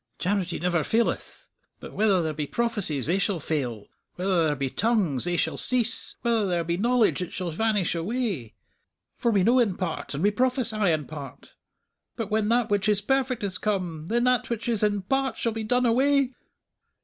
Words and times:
_"_'Charity 0.39 0.59
never 0.59 0.83
faileth: 0.83 1.51
but 1.79 1.93
whether 1.93 2.23
there 2.23 2.33
be 2.33 2.47
prophecies, 2.47 3.05
they 3.05 3.19
shall 3.19 3.39
fail; 3.39 3.85
whether 4.15 4.47
there 4.47 4.55
be 4.55 4.67
tongues, 4.67 5.25
they 5.25 5.37
shall 5.37 5.57
cease; 5.57 6.15
whether 6.23 6.47
there 6.47 6.63
be 6.63 6.75
knowledge, 6.75 7.21
it 7.21 7.31
shall 7.31 7.51
vanish 7.51 7.93
away._ 7.93 8.53
"'For 9.15 9.29
we 9.29 9.43
know 9.43 9.59
in 9.59 9.75
part, 9.75 10.15
and 10.15 10.23
we 10.23 10.31
prophesy 10.31 10.89
in 10.91 11.05
part. 11.05 11.53
"_'But 12.17 12.31
when 12.31 12.49
that 12.49 12.71
which 12.71 12.89
is 12.89 12.99
perfect 12.99 13.43
is 13.43 13.59
come, 13.59 14.07
then 14.07 14.23
that 14.23 14.49
which 14.49 14.67
is 14.67 14.81
in 14.81 15.03
part 15.03 15.37
shall 15.37 15.51
be 15.51 15.63
done 15.63 15.85
away.' 15.85 16.33